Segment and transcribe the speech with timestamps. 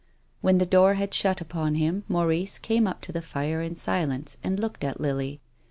[0.41, 4.35] When the door had shut upon him, Maurice came up to the fire in silence
[4.43, 5.41] and looked at Lily.